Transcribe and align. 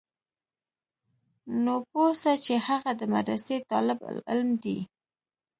نو 1.63 1.73
پوه 1.89 2.09
سه 2.23 2.31
چې 2.45 2.53
هغه 2.67 2.91
د 2.99 3.01
مدرسې 3.15 3.55
طالب 3.71 3.99
العلم 4.11 4.49
دى. 4.63 4.79